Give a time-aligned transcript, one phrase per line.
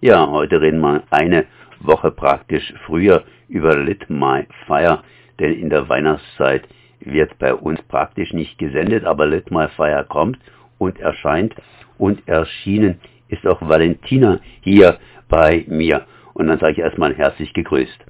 [0.00, 1.46] Ja, heute reden wir eine
[1.80, 5.02] Woche praktisch früher über Lit My Fire,
[5.40, 6.64] denn in der Weihnachtszeit
[7.00, 10.38] wird bei uns praktisch nicht gesendet, aber Lit My Fire kommt
[10.78, 11.54] und erscheint
[11.96, 14.98] und erschienen ist auch Valentina hier
[15.28, 16.04] bei mir.
[16.34, 18.04] Und dann sage ich erstmal herzlich gegrüßt.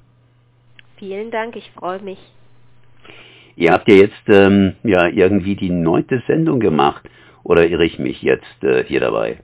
[0.97, 2.19] Vielen Dank, ich freue mich.
[3.55, 7.07] Ihr habt ja jetzt ähm, ja irgendwie die neunte Sendung gemacht,
[7.43, 9.37] oder irre ich mich jetzt äh, hier dabei?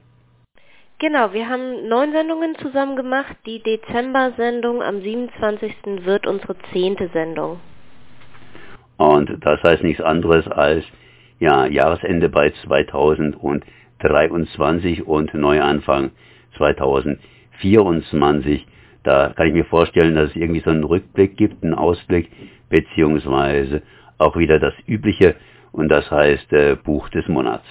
[0.98, 3.36] Genau, wir haben neun Sendungen zusammen gemacht.
[3.46, 6.04] Die Dezember-Sendung am 27.
[6.04, 7.60] wird unsere zehnte Sendung.
[8.96, 10.82] Und das heißt nichts anderes als
[11.40, 16.12] ja, Jahresende bei 2023 und Neuanfang
[16.56, 18.64] 2024.
[19.02, 22.30] Da kann ich mir vorstellen, dass es irgendwie so einen Rückblick gibt, einen Ausblick,
[22.70, 23.82] beziehungsweise
[24.18, 25.34] auch wieder das Übliche
[25.72, 27.64] und das heißt äh, Buch des Monats.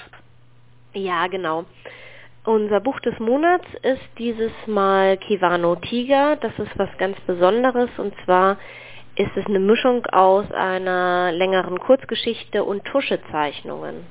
[0.93, 1.63] Ja, genau.
[2.45, 6.35] Unser Buch des Monats ist dieses Mal Kivano Tiger.
[6.35, 8.57] Das ist was ganz Besonderes und zwar
[9.15, 14.05] ist es eine Mischung aus einer längeren Kurzgeschichte und Tuschezeichnungen.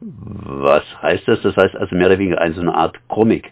[0.00, 1.42] Was heißt das?
[1.42, 3.50] Das heißt also mehr oder weniger eine, so eine Art Comic.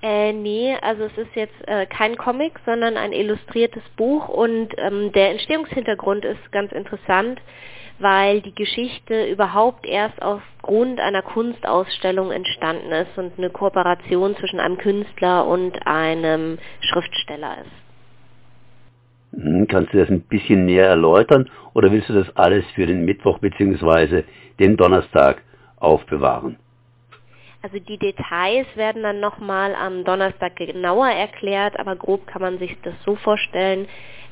[0.00, 5.12] Äh, nee, also es ist jetzt äh, kein Comic, sondern ein illustriertes Buch und ähm,
[5.12, 7.40] der Entstehungshintergrund ist ganz interessant,
[7.98, 14.78] weil die Geschichte überhaupt erst aufgrund einer Kunstausstellung entstanden ist und eine Kooperation zwischen einem
[14.78, 19.42] Künstler und einem Schriftsteller ist.
[19.42, 23.04] Hm, kannst du das ein bisschen näher erläutern oder willst du das alles für den
[23.04, 24.22] Mittwoch bzw.
[24.58, 25.42] den Donnerstag
[25.76, 26.56] aufbewahren?
[27.60, 32.76] Also die Details werden dann nochmal am Donnerstag genauer erklärt, aber grob kann man sich
[32.82, 33.88] das so vorstellen.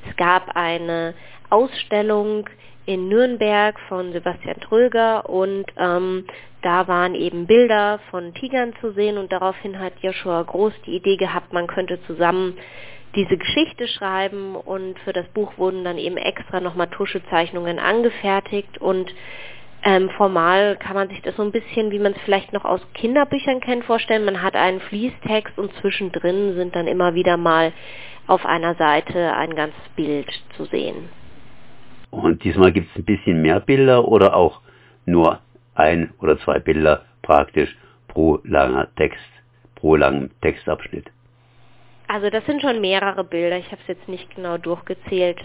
[0.08, 1.14] Es gab eine
[1.51, 2.48] Ausstellung
[2.87, 6.25] in Nürnberg von Sebastian Tröger und ähm,
[6.62, 11.17] da waren eben Bilder von Tigern zu sehen und daraufhin hat Joshua Groß die Idee
[11.17, 12.57] gehabt, man könnte zusammen
[13.14, 19.13] diese Geschichte schreiben und für das Buch wurden dann eben extra nochmal Tuschezeichnungen angefertigt und
[19.83, 22.80] ähm, formal kann man sich das so ein bisschen, wie man es vielleicht noch aus
[22.95, 24.24] Kinderbüchern kennt, vorstellen.
[24.24, 27.73] Man hat einen Fließtext und zwischendrin sind dann immer wieder mal
[28.27, 31.08] auf einer Seite ein ganzes Bild zu sehen.
[32.11, 34.61] Und diesmal gibt es ein bisschen mehr Bilder oder auch
[35.05, 35.40] nur
[35.74, 37.77] ein oder zwei Bilder praktisch
[38.08, 39.27] pro langer Text,
[39.74, 41.11] pro langem Textabschnitt.
[42.08, 43.58] Also das sind schon mehrere Bilder.
[43.58, 45.40] Ich habe es jetzt nicht genau durchgezählt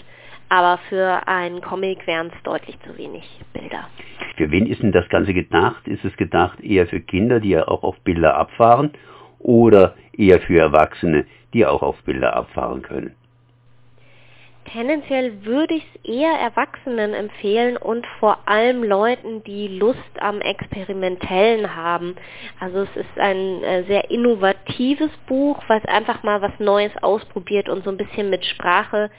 [0.51, 3.23] aber für einen Comic wären es deutlich zu wenig
[3.53, 3.87] Bilder.
[4.35, 5.87] Für wen ist denn das Ganze gedacht?
[5.87, 8.91] Ist es gedacht eher für Kinder, die ja auch auf Bilder abfahren,
[9.39, 13.15] oder eher für Erwachsene, die auch auf Bilder abfahren können?
[14.65, 21.75] Tendenziell würde ich es eher Erwachsenen empfehlen und vor allem Leuten, die Lust am Experimentellen
[21.75, 22.15] haben.
[22.59, 27.83] Also es ist ein äh, sehr innovatives Buch, was einfach mal was Neues ausprobiert und
[27.83, 29.09] so ein bisschen mit Sprache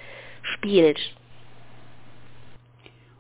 [0.42, 0.98] spielt.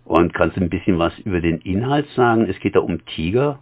[0.04, 2.48] Und kannst du ein bisschen was über den Inhalt sagen?
[2.48, 3.58] Es geht da um Tiger.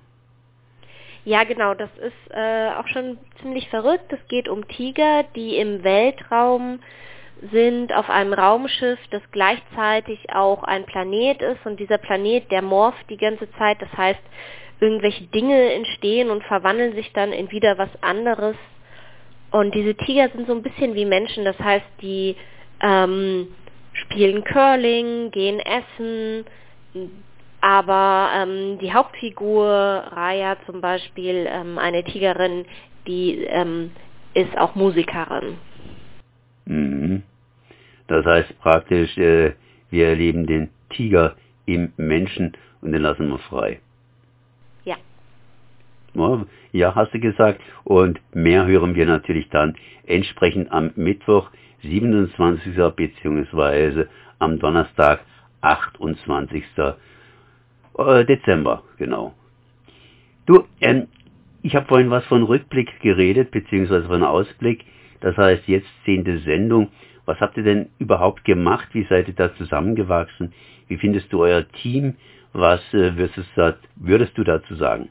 [1.24, 4.12] Ja, genau, das ist äh, auch schon ziemlich verrückt.
[4.12, 6.80] Es geht um Tiger, die im Weltraum
[7.52, 13.08] sind auf einem Raumschiff, das gleichzeitig auch ein Planet ist und dieser Planet, der morpht
[13.08, 13.80] die ganze Zeit.
[13.80, 14.20] Das heißt,
[14.80, 18.56] irgendwelche Dinge entstehen und verwandeln sich dann in wieder was anderes.
[19.50, 22.36] Und diese Tiger sind so ein bisschen wie Menschen, das heißt, die
[22.80, 23.48] ähm,
[23.92, 26.44] spielen Curling, gehen essen,
[27.60, 32.64] aber ähm, die Hauptfigur, Raya zum Beispiel, ähm, eine Tigerin,
[33.06, 33.90] die ähm,
[34.34, 35.58] ist auch Musikerin.
[36.66, 36.99] Mhm.
[38.10, 39.52] Das heißt praktisch, äh,
[39.90, 43.78] wir erleben den Tiger im Menschen und den lassen wir frei.
[44.84, 44.96] Ja.
[46.72, 47.60] Ja, hast du gesagt.
[47.84, 49.76] Und mehr hören wir natürlich dann
[50.08, 51.50] entsprechend am Mittwoch
[51.82, 52.74] 27.
[52.96, 54.06] bzw.
[54.40, 55.20] am Donnerstag
[55.60, 56.64] 28.
[57.96, 59.34] Äh, Dezember, genau.
[60.46, 61.06] Du, ähm,
[61.62, 64.84] ich habe vorhin was von Rückblick geredet, beziehungsweise von Ausblick.
[65.20, 66.88] Das heißt, jetzt zehnte Sendung.
[67.30, 68.88] Was habt ihr denn überhaupt gemacht?
[68.92, 70.52] Wie seid ihr da zusammengewachsen?
[70.88, 72.16] Wie findest du euer Team?
[72.52, 75.08] Was äh, würdest, du, dazu sagen?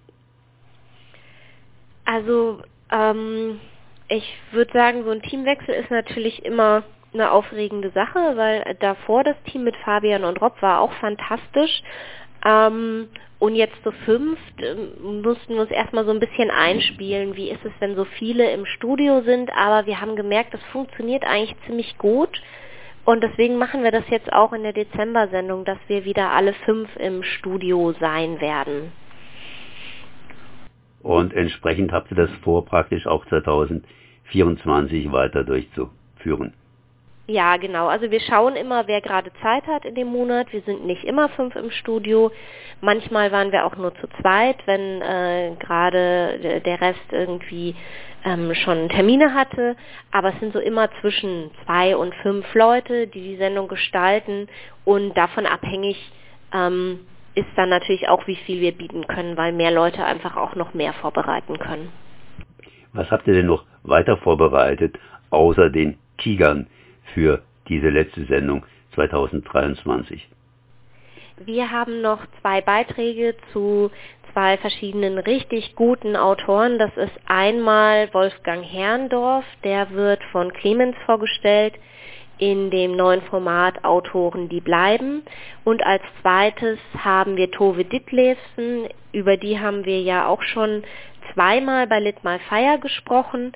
[2.04, 2.62] Also,
[2.92, 3.62] ähm,
[4.10, 6.84] ich würde sagen, so ein Teamwechsel ist natürlich immer
[7.14, 11.82] eine aufregende Sache, weil davor das Team mit Fabian und Rob war auch fantastisch.
[12.46, 13.08] Ähm,
[13.40, 17.64] und jetzt zu fünft ähm, mussten wir uns erstmal so ein bisschen einspielen, wie ist
[17.64, 21.98] es, wenn so viele im Studio sind, aber wir haben gemerkt, das funktioniert eigentlich ziemlich
[21.98, 22.42] gut.
[23.06, 26.96] Und deswegen machen wir das jetzt auch in der Dezember-Sendung, dass wir wieder alle fünf
[26.98, 28.92] im Studio sein werden.
[31.02, 36.54] Und entsprechend habt ihr das vor, praktisch auch 2024 weiter durchzuführen.
[37.30, 37.86] Ja, genau.
[37.90, 40.52] Also wir schauen immer, wer gerade Zeit hat in dem Monat.
[40.52, 42.32] Wir sind nicht immer fünf im Studio.
[42.82, 47.76] Manchmal waren wir auch nur zu zweit, wenn äh, gerade der Rest irgendwie
[48.26, 49.76] ähm, schon Termine hatte.
[50.12, 54.48] Aber es sind so immer zwischen zwei und fünf Leute, die die Sendung gestalten.
[54.84, 56.12] Und davon abhängig
[56.52, 57.02] ähm,
[57.36, 60.74] ist dann natürlich auch, wie viel wir bieten können, weil mehr Leute einfach auch noch
[60.74, 61.92] mehr vorbereiten können.
[62.94, 64.98] Was habt ihr denn noch weiter vorbereitet,
[65.30, 66.66] außer den Tigern?
[67.14, 68.66] Für diese letzte Sendung
[68.96, 70.28] 2023.
[71.46, 73.92] Wir haben noch zwei Beiträge zu
[74.34, 76.78] zwei verschiedenen richtig guten Autoren.
[76.78, 81.76] Das ist einmal Wolfgang Herrndorf, der wird von Clemens vorgestellt
[82.40, 85.24] in dem neuen Format Autoren, die bleiben.
[85.66, 90.84] Und als zweites haben wir Tove Ditlevsen, über die haben wir ja auch schon
[91.34, 93.52] zweimal bei Lit My Fire gesprochen.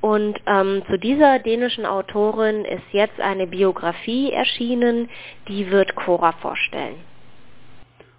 [0.00, 5.08] Und ähm, zu dieser dänischen Autorin ist jetzt eine Biografie erschienen,
[5.48, 6.96] die wird Cora vorstellen.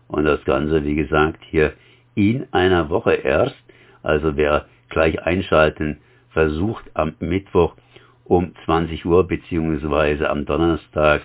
[0.08, 1.74] Und das Ganze, wie gesagt, hier
[2.16, 3.56] in einer Woche erst.
[4.04, 6.00] Also wer gleich einschalten
[6.32, 7.76] versucht am Mittwoch
[8.26, 11.22] um 20 Uhr beziehungsweise am Donnerstag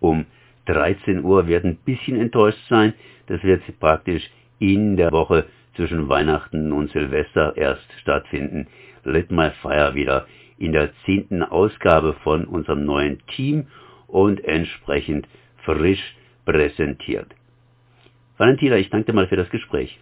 [0.00, 0.26] um
[0.66, 2.94] 13 Uhr wird ein bisschen enttäuscht sein.
[3.26, 5.46] Das wird praktisch in der Woche
[5.76, 8.66] zwischen Weihnachten und Silvester erst stattfinden.
[9.10, 10.26] Lit My Fire wieder
[10.58, 13.66] in der zehnten Ausgabe von unserem neuen Team
[14.06, 15.26] und entsprechend
[15.64, 16.02] frisch
[16.44, 17.34] präsentiert.
[18.38, 19.98] Valentina, ich danke dir mal für das Gespräch.